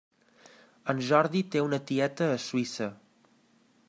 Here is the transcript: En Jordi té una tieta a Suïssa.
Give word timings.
En 0.93 1.03
Jordi 1.09 1.43
té 1.55 1.61
una 1.65 1.79
tieta 1.91 2.31
a 2.37 2.41
Suïssa. 2.49 2.89